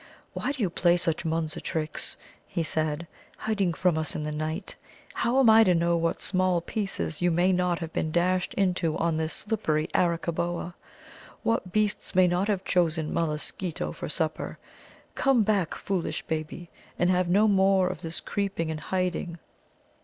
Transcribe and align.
"Why 0.33 0.51
do 0.51 0.63
you 0.63 0.71
play 0.71 0.97
such 0.97 1.25
Munza 1.25 1.61
tricks," 1.61 2.17
he 2.47 2.63
said 2.63 3.05
"hiding 3.37 3.71
from 3.75 3.99
us 3.99 4.15
in 4.15 4.23
the 4.23 4.31
night? 4.31 4.75
How 5.13 5.39
am 5.39 5.47
I 5.47 5.63
to 5.63 5.75
know 5.75 5.95
what 5.95 6.23
small 6.23 6.59
pieces 6.59 7.21
you 7.21 7.29
may 7.29 7.51
not 7.51 7.77
have 7.77 7.93
been 7.93 8.11
dashed 8.11 8.55
into 8.55 8.97
on 8.97 9.15
this 9.15 9.31
slippery 9.31 9.87
Arakkaboa? 9.93 10.73
What 11.43 11.71
beasts 11.71 12.15
may 12.15 12.25
not 12.27 12.47
have 12.47 12.65
chosen 12.65 13.13
Mulla 13.13 13.37
skeeto 13.37 13.93
for 13.93 14.09
supper? 14.09 14.57
Come 15.13 15.43
back, 15.43 15.75
foolish 15.75 16.23
baby, 16.23 16.71
and 16.97 17.11
have 17.11 17.27
no 17.29 17.47
more 17.47 17.87
of 17.87 18.01
this 18.01 18.19
creeping 18.19 18.71
and 18.71 18.79
hiding!" 18.79 19.37